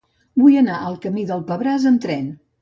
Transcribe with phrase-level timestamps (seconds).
[0.43, 2.27] Vull anar al camí del Pebràs amb tren.